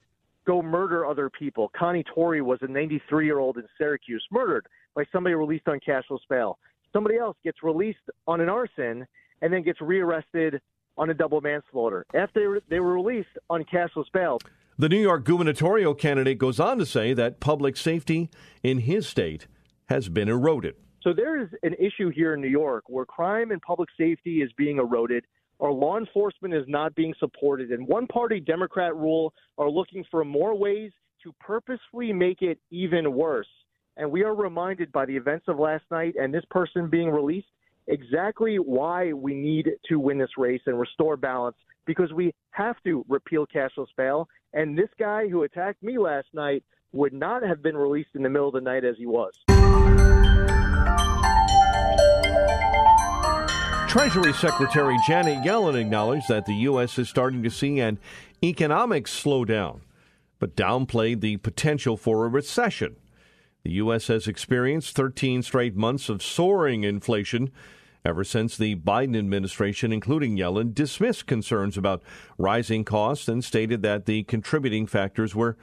go 0.46 0.62
murder 0.62 1.06
other 1.06 1.28
people. 1.28 1.72
Connie 1.76 2.04
Torrey 2.04 2.40
was 2.40 2.60
a 2.62 2.68
93 2.68 3.24
year 3.26 3.40
old 3.40 3.56
in 3.56 3.64
Syracuse, 3.76 4.24
murdered 4.30 4.66
by 4.94 5.02
somebody 5.10 5.34
released 5.34 5.66
on 5.66 5.80
cashless 5.80 6.20
bail. 6.28 6.56
Somebody 6.92 7.16
else 7.16 7.36
gets 7.42 7.64
released 7.64 7.98
on 8.28 8.40
an 8.40 8.48
arson 8.48 9.08
and 9.42 9.52
then 9.52 9.62
gets 9.62 9.80
rearrested 9.80 10.60
on 10.96 11.10
a 11.10 11.14
double 11.14 11.40
manslaughter 11.40 12.06
after 12.14 12.60
they 12.68 12.78
were 12.78 12.94
released 12.94 13.36
on 13.48 13.64
cashless 13.64 14.06
bail. 14.12 14.38
The 14.80 14.88
New 14.88 15.02
York 15.02 15.26
gubernatorial 15.26 15.94
candidate 15.94 16.38
goes 16.38 16.58
on 16.58 16.78
to 16.78 16.86
say 16.86 17.12
that 17.12 17.38
public 17.38 17.76
safety 17.76 18.30
in 18.62 18.78
his 18.78 19.06
state 19.06 19.46
has 19.90 20.08
been 20.08 20.26
eroded. 20.26 20.74
So 21.02 21.12
there 21.12 21.38
is 21.38 21.50
an 21.62 21.74
issue 21.74 22.08
here 22.08 22.32
in 22.32 22.40
New 22.40 22.48
York 22.48 22.84
where 22.86 23.04
crime 23.04 23.50
and 23.50 23.60
public 23.60 23.90
safety 23.98 24.40
is 24.40 24.50
being 24.56 24.78
eroded. 24.78 25.26
Our 25.60 25.70
law 25.70 25.98
enforcement 25.98 26.54
is 26.54 26.64
not 26.66 26.94
being 26.94 27.12
supported, 27.20 27.72
and 27.72 27.86
one 27.86 28.06
party 28.06 28.40
Democrat 28.40 28.96
rule 28.96 29.34
are 29.58 29.68
looking 29.68 30.02
for 30.10 30.24
more 30.24 30.56
ways 30.56 30.92
to 31.24 31.34
purposefully 31.40 32.14
make 32.14 32.40
it 32.40 32.58
even 32.70 33.12
worse. 33.12 33.50
And 33.98 34.10
we 34.10 34.24
are 34.24 34.34
reminded 34.34 34.90
by 34.92 35.04
the 35.04 35.14
events 35.14 35.44
of 35.46 35.58
last 35.58 35.84
night 35.90 36.14
and 36.18 36.32
this 36.32 36.46
person 36.48 36.88
being 36.88 37.10
released 37.10 37.48
exactly 37.86 38.56
why 38.56 39.12
we 39.12 39.34
need 39.34 39.68
to 39.88 39.98
win 39.98 40.18
this 40.18 40.30
race 40.36 40.62
and 40.66 40.78
restore 40.78 41.16
balance 41.16 41.56
because 41.86 42.12
we 42.12 42.32
have 42.50 42.76
to 42.84 43.04
repeal 43.08 43.46
cashless 43.46 43.88
bail. 43.96 44.28
And 44.52 44.76
this 44.76 44.88
guy 44.98 45.28
who 45.28 45.42
attacked 45.42 45.82
me 45.82 45.98
last 45.98 46.28
night 46.32 46.62
would 46.92 47.12
not 47.12 47.42
have 47.42 47.62
been 47.62 47.76
released 47.76 48.10
in 48.14 48.22
the 48.22 48.28
middle 48.28 48.48
of 48.48 48.54
the 48.54 48.60
night 48.60 48.84
as 48.84 48.96
he 48.98 49.06
was. 49.06 49.32
Treasury 53.88 54.32
Secretary 54.32 54.96
Janet 55.04 55.44
Yellen 55.44 55.74
acknowledged 55.74 56.28
that 56.28 56.46
the 56.46 56.54
U.S. 56.54 56.96
is 56.96 57.08
starting 57.08 57.42
to 57.42 57.50
see 57.50 57.80
an 57.80 57.98
economic 58.40 59.06
slowdown, 59.06 59.80
but 60.38 60.54
downplayed 60.54 61.20
the 61.20 61.38
potential 61.38 61.96
for 61.96 62.24
a 62.24 62.28
recession. 62.28 62.94
The 63.64 63.72
U.S. 63.72 64.06
has 64.06 64.26
experienced 64.26 64.96
13 64.96 65.42
straight 65.42 65.76
months 65.76 66.08
of 66.08 66.22
soaring 66.22 66.84
inflation 66.84 67.50
ever 68.04 68.24
since 68.24 68.56
the 68.56 68.76
Biden 68.76 69.16
administration, 69.16 69.92
including 69.92 70.36
Yellen, 70.36 70.74
dismissed 70.74 71.26
concerns 71.26 71.76
about 71.76 72.02
rising 72.38 72.84
costs 72.84 73.28
and 73.28 73.44
stated 73.44 73.82
that 73.82 74.06
the 74.06 74.22
contributing 74.24 74.86
factors 74.86 75.34
were 75.34 75.56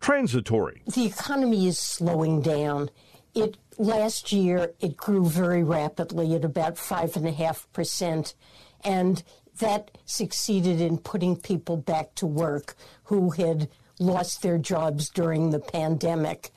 transitory. 0.00 0.82
The 0.86 1.06
economy 1.06 1.66
is 1.66 1.78
slowing 1.78 2.40
down. 2.40 2.90
It 3.34 3.58
last 3.76 4.32
year 4.32 4.72
it 4.80 4.96
grew 4.96 5.26
very 5.26 5.62
rapidly 5.62 6.34
at 6.34 6.44
about 6.44 6.78
five 6.78 7.16
and 7.16 7.26
a 7.26 7.32
half 7.32 7.70
percent, 7.72 8.34
and 8.82 9.22
that 9.58 9.90
succeeded 10.06 10.80
in 10.80 10.98
putting 10.98 11.36
people 11.36 11.76
back 11.76 12.14
to 12.14 12.26
work 12.26 12.74
who 13.04 13.30
had 13.30 13.68
lost 13.98 14.42
their 14.42 14.58
jobs 14.58 15.08
during 15.10 15.50
the 15.50 15.58
pandemic. 15.58 16.50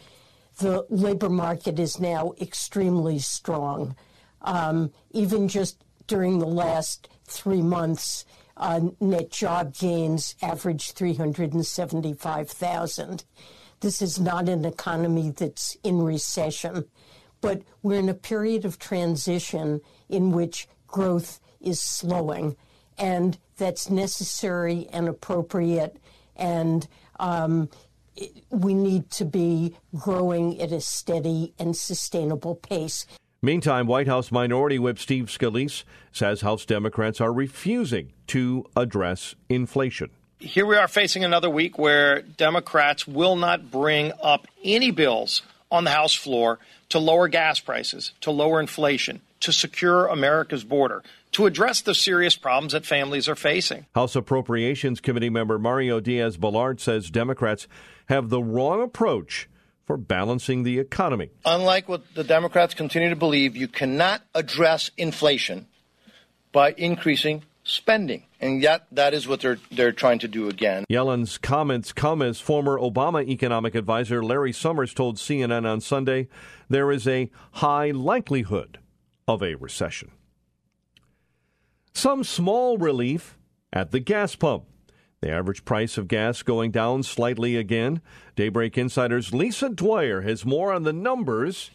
The 0.59 0.85
labor 0.89 1.29
market 1.29 1.79
is 1.79 1.99
now 1.99 2.33
extremely 2.41 3.19
strong. 3.19 3.95
Um, 4.41 4.91
even 5.11 5.47
just 5.47 5.85
during 6.07 6.39
the 6.39 6.47
last 6.47 7.07
three 7.25 7.61
months, 7.61 8.25
uh, 8.57 8.81
net 8.99 9.31
job 9.31 9.73
gains 9.73 10.35
averaged 10.41 10.97
375,000. 10.97 13.23
This 13.79 14.01
is 14.01 14.19
not 14.19 14.49
an 14.49 14.65
economy 14.65 15.29
that's 15.29 15.77
in 15.83 16.01
recession, 16.01 16.83
but 17.39 17.61
we're 17.81 17.99
in 17.99 18.09
a 18.09 18.13
period 18.13 18.65
of 18.65 18.79
transition 18.79 19.79
in 20.09 20.33
which 20.33 20.67
growth 20.87 21.39
is 21.61 21.79
slowing, 21.79 22.57
and 22.97 23.37
that's 23.55 23.89
necessary 23.89 24.89
and 24.91 25.07
appropriate. 25.07 25.95
And 26.35 26.85
um, 27.17 27.69
we 28.49 28.73
need 28.73 29.09
to 29.11 29.25
be 29.25 29.75
growing 29.95 30.59
at 30.61 30.71
a 30.71 30.81
steady 30.81 31.53
and 31.59 31.75
sustainable 31.75 32.55
pace. 32.55 33.05
Meantime, 33.41 33.87
White 33.87 34.07
House 34.07 34.31
Minority 34.31 34.77
Whip 34.77 34.99
Steve 34.99 35.25
Scalise 35.25 35.83
says 36.11 36.41
House 36.41 36.65
Democrats 36.65 37.21
are 37.21 37.31
refusing 37.31 38.11
to 38.27 38.65
address 38.75 39.35
inflation. 39.47 40.09
Here 40.39 40.65
we 40.65 40.75
are 40.75 40.87
facing 40.87 41.23
another 41.23 41.49
week 41.49 41.77
where 41.77 42.21
Democrats 42.21 43.07
will 43.07 43.35
not 43.35 43.71
bring 43.71 44.11
up 44.21 44.47
any 44.63 44.91
bills 44.91 45.41
on 45.71 45.83
the 45.83 45.91
House 45.91 46.13
floor 46.13 46.59
to 46.89 46.99
lower 46.99 47.27
gas 47.27 47.59
prices, 47.59 48.11
to 48.21 48.31
lower 48.31 48.59
inflation, 48.59 49.21
to 49.41 49.51
secure 49.51 50.07
America's 50.07 50.63
border, 50.63 51.03
to 51.31 51.45
address 51.45 51.81
the 51.81 51.95
serious 51.95 52.35
problems 52.35 52.73
that 52.73 52.85
families 52.85 53.29
are 53.29 53.35
facing. 53.35 53.85
House 53.95 54.15
Appropriations 54.15 54.99
Committee 54.99 55.29
member 55.29 55.57
Mario 55.57 55.99
Diaz 55.99 56.37
Balart 56.37 56.79
says 56.79 57.09
Democrats 57.09 57.67
have 58.07 58.29
the 58.29 58.41
wrong 58.41 58.81
approach 58.81 59.47
for 59.85 59.97
balancing 59.97 60.63
the 60.63 60.79
economy. 60.79 61.31
Unlike 61.45 61.89
what 61.89 62.13
the 62.13 62.23
Democrats 62.23 62.73
continue 62.73 63.09
to 63.09 63.15
believe, 63.15 63.55
you 63.55 63.67
cannot 63.67 64.21
address 64.35 64.91
inflation 64.97 65.67
by 66.51 66.73
increasing 66.77 67.43
spending. 67.63 68.23
And 68.39 68.61
yet, 68.61 68.85
that 68.91 69.13
is 69.13 69.27
what 69.27 69.41
they're, 69.41 69.57
they're 69.71 69.91
trying 69.91 70.19
to 70.19 70.27
do 70.27 70.47
again. 70.47 70.85
Yellen's 70.89 71.37
comments 71.37 71.91
come 71.91 72.21
as 72.21 72.39
former 72.39 72.79
Obama 72.79 73.27
economic 73.27 73.75
advisor 73.75 74.23
Larry 74.23 74.53
Summers 74.53 74.93
told 74.93 75.17
CNN 75.17 75.69
on 75.69 75.81
Sunday 75.81 76.27
there 76.69 76.91
is 76.91 77.07
a 77.07 77.29
high 77.53 77.91
likelihood 77.91 78.79
of 79.29 79.43
a 79.43 79.53
recession. 79.55 80.11
Some 81.93 82.23
small 82.23 82.77
relief 82.79 83.37
at 83.71 83.91
the 83.91 83.99
gas 83.99 84.35
pump. 84.35 84.63
The 85.21 85.29
average 85.29 85.65
price 85.65 85.97
of 85.97 86.07
gas 86.07 86.41
going 86.41 86.71
down 86.71 87.03
slightly 87.03 87.55
again. 87.55 88.01
Daybreak 88.35 88.77
Insider's 88.77 89.33
Lisa 89.33 89.69
Dwyer 89.69 90.21
has 90.21 90.45
more 90.45 90.73
on 90.73 90.83
the 90.83 90.93
numbers 90.93 91.69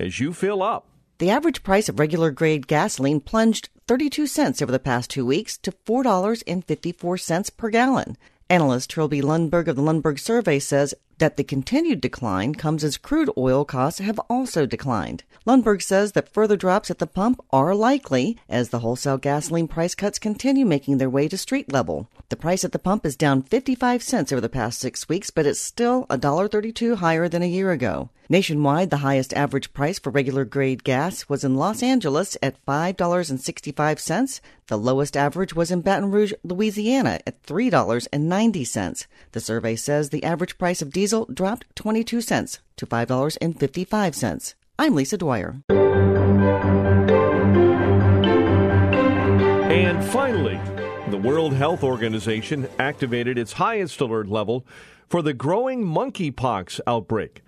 as 0.00 0.18
you 0.18 0.32
fill 0.32 0.62
up. 0.62 0.88
The 1.18 1.30
average 1.30 1.62
price 1.62 1.88
of 1.88 1.98
regular 1.98 2.30
grade 2.30 2.66
gasoline 2.66 3.20
plunged 3.20 3.68
32 3.86 4.26
cents 4.26 4.60
over 4.60 4.72
the 4.72 4.78
past 4.78 5.10
two 5.10 5.26
weeks 5.26 5.56
to 5.58 5.70
$4.54 5.70 7.56
per 7.56 7.70
gallon. 7.70 8.16
Analyst 8.50 8.90
Trilby 8.90 9.20
Lundberg 9.20 9.68
of 9.68 9.76
the 9.76 9.82
Lundberg 9.82 10.18
Survey 10.18 10.58
says 10.58 10.94
that 11.18 11.36
the 11.36 11.44
continued 11.44 12.00
decline 12.00 12.54
comes 12.54 12.82
as 12.82 12.96
crude 12.96 13.30
oil 13.36 13.64
costs 13.64 14.00
have 14.00 14.18
also 14.30 14.66
declined. 14.66 15.24
Lundberg 15.46 15.82
says 15.82 16.12
that 16.12 16.32
further 16.32 16.56
drops 16.56 16.90
at 16.90 16.98
the 16.98 17.06
pump 17.06 17.40
are 17.50 17.74
likely 17.74 18.36
as 18.48 18.68
the 18.68 18.80
wholesale 18.80 19.18
gasoline 19.18 19.68
price 19.68 19.94
cuts 19.94 20.18
continue 20.18 20.66
making 20.66 20.98
their 20.98 21.10
way 21.10 21.28
to 21.28 21.36
street 21.36 21.72
level. 21.72 22.08
The 22.28 22.36
price 22.36 22.64
at 22.64 22.72
the 22.72 22.78
pump 22.78 23.06
is 23.06 23.16
down 23.16 23.42
55 23.42 24.02
cents 24.02 24.32
over 24.32 24.40
the 24.40 24.48
past 24.48 24.78
six 24.78 25.08
weeks, 25.08 25.30
but 25.30 25.46
it's 25.46 25.60
still 25.60 26.06
$1.32 26.06 26.96
higher 26.96 27.28
than 27.28 27.42
a 27.42 27.46
year 27.46 27.70
ago. 27.72 28.10
Nationwide, 28.30 28.90
the 28.90 28.98
highest 28.98 29.32
average 29.32 29.72
price 29.72 29.98
for 29.98 30.10
regular 30.10 30.44
grade 30.44 30.84
gas 30.84 31.30
was 31.30 31.44
in 31.44 31.54
Los 31.54 31.82
Angeles 31.82 32.36
at 32.42 32.62
$5.65. 32.66 34.40
The 34.66 34.76
lowest 34.76 35.16
average 35.16 35.56
was 35.56 35.70
in 35.70 35.80
Baton 35.80 36.10
Rouge, 36.10 36.34
Louisiana 36.44 37.20
at 37.26 37.42
$3.90. 37.44 39.06
The 39.32 39.40
survey 39.40 39.76
says 39.76 40.10
the 40.10 40.24
average 40.24 40.58
price 40.58 40.82
of 40.82 40.92
diesel 40.92 41.24
dropped 41.32 41.74
22 41.74 42.20
cents 42.20 42.58
to 42.76 42.86
$5.55. 42.86 44.54
I'm 44.78 44.94
Lisa 44.94 45.16
Dwyer. 45.16 45.62
And 49.70 50.04
finally, 50.04 50.60
the 51.10 51.16
World 51.16 51.54
Health 51.54 51.82
Organization 51.82 52.68
activated 52.78 53.38
its 53.38 53.54
highest 53.54 54.02
alert 54.02 54.28
level 54.28 54.66
for 55.08 55.22
the 55.22 55.32
growing 55.32 55.82
monkeypox 55.82 56.80
outbreak, 56.86 57.42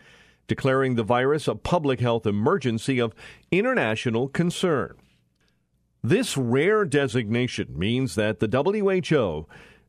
declaring 0.50 0.96
the 0.96 1.04
virus 1.04 1.46
a 1.46 1.54
public 1.54 2.00
health 2.00 2.26
emergency 2.26 2.98
of 2.98 3.14
international 3.52 4.26
concern. 4.26 4.96
This 6.02 6.36
rare 6.36 6.84
designation 6.84 7.78
means 7.78 8.16
that 8.16 8.40
the 8.40 8.48
WHO 8.48 9.46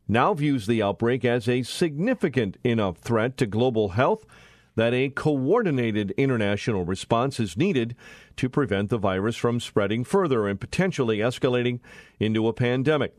now 0.07 0.35
views 0.35 0.67
the 0.67 0.83
outbreak 0.83 1.25
as 1.25 1.49
a 1.49 1.63
significant 1.63 2.57
enough 2.63 2.99
threat 2.99 3.37
to 3.37 3.47
global 3.47 3.89
health 3.89 4.23
that 4.75 4.93
a 4.93 5.09
coordinated 5.09 6.11
international 6.11 6.85
response 6.85 7.39
is 7.39 7.57
needed 7.57 7.95
to 8.35 8.47
prevent 8.47 8.91
the 8.91 8.99
virus 8.99 9.37
from 9.37 9.59
spreading 9.59 10.03
further 10.03 10.47
and 10.47 10.61
potentially 10.61 11.17
escalating 11.17 11.79
into 12.19 12.47
a 12.47 12.53
pandemic. 12.53 13.15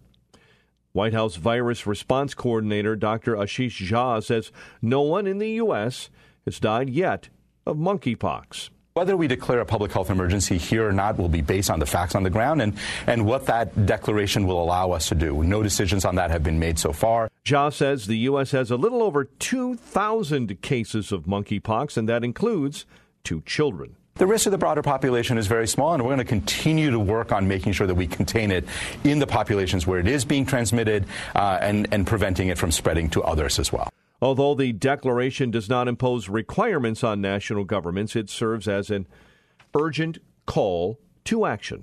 White 0.92 1.12
House 1.12 1.35
Virus 1.35 1.88
Response 1.88 2.35
Coordinator 2.35 2.94
Dr. 2.94 3.35
Ashish 3.35 3.85
Jha 3.85 4.22
says 4.22 4.52
no 4.81 5.00
one 5.00 5.26
in 5.26 5.38
the 5.38 5.50
U.S. 5.55 6.09
has 6.44 6.61
died 6.61 6.90
yet 6.90 7.28
of 7.66 7.76
monkeypox. 7.76 8.70
Whether 8.94 9.16
we 9.16 9.26
declare 9.26 9.61
a 9.61 9.64
public 9.64 9.90
health 9.90 10.11
emergency 10.11 10.59
here 10.59 10.87
or 10.87 10.92
not 10.92 11.16
will 11.16 11.31
be 11.31 11.40
based 11.40 11.70
on 11.70 11.78
the 11.78 11.87
facts 11.87 12.14
on 12.14 12.24
the 12.24 12.31
ground 12.31 12.61
and, 12.61 12.74
and 13.07 13.24
what 13.24 13.46
that 13.46 13.87
declaration 13.87 14.46
will 14.46 14.62
allow 14.62 14.90
us 14.90 15.09
to 15.09 15.14
do. 15.14 15.42
No 15.42 15.62
decisions 15.62 16.05
on 16.05 16.16
that 16.16 16.31
have 16.31 16.42
been 16.42 16.59
made 16.59 16.78
so 16.78 16.92
far. 16.92 17.31
Jha 17.46 17.72
says 17.72 18.07
the 18.07 18.18
U.S. 18.18 18.50
has 18.50 18.70
a 18.70 18.76
little 18.76 19.02
over 19.02 19.24
2,000 19.24 20.61
cases 20.61 21.11
of 21.11 21.22
monkeypox, 21.22 21.96
and 21.96 22.07
that 22.11 22.22
includes 22.22 22.85
two 23.24 23.40
children. 23.46 23.96
The 24.16 24.26
risk 24.26 24.44
of 24.44 24.52
the 24.52 24.59
broader 24.59 24.83
population 24.83 25.38
is 25.38 25.46
very 25.46 25.66
small, 25.66 25.94
and 25.94 26.02
we're 26.02 26.11
going 26.14 26.18
to 26.18 26.24
continue 26.24 26.90
to 26.90 26.98
work 26.98 27.33
on 27.33 27.48
making 27.48 27.72
sure 27.72 27.87
that 27.87 27.94
we 27.94 28.07
contain 28.07 28.50
it 28.50 28.66
in 29.05 29.20
the 29.20 29.26
populations 29.26 29.87
where 29.87 30.00
it 30.00 30.07
is 30.07 30.26
being 30.26 30.44
transmitted 30.44 31.07
uh, 31.35 31.59
and, 31.62 31.88
and 31.92 32.07
preventing 32.07 32.48
it 32.48 32.59
from 32.59 32.70
spreading 32.70 33.09
to 33.11 33.22
others 33.22 33.59
as 33.59 33.72
well. 33.72 33.88
Although 34.23 34.55
the 34.55 34.73
declaration 34.73 35.51
does 35.51 35.69
not 35.69 35.89
impose 35.89 36.29
requirements 36.29 37.03
on 37.03 37.21
national 37.21 37.65
governments, 37.65 38.15
it 38.15 38.31
serves 38.31 38.69
as 38.69 38.89
an 38.89 39.09
urgent 39.77 40.19
call 40.47 41.01
to 41.25 41.45
action. 41.45 41.83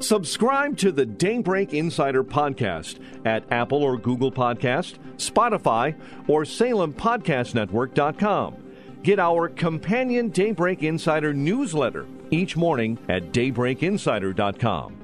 Subscribe 0.00 0.76
to 0.78 0.92
the 0.92 1.04
Daybreak 1.04 1.74
Insider 1.74 2.22
podcast 2.22 3.00
at 3.24 3.42
Apple 3.50 3.82
or 3.82 3.98
Google 3.98 4.30
Podcast, 4.30 4.98
Spotify, 5.16 5.98
or 6.28 6.44
SalemPodcastNetwork.com. 6.44 8.56
Get 9.02 9.18
our 9.18 9.48
companion 9.48 10.30
Daybreak 10.30 10.82
Insider 10.82 11.34
newsletter 11.34 12.06
each 12.30 12.56
morning 12.56 12.96
at 13.08 13.32
daybreakinsider.com. 13.32 15.03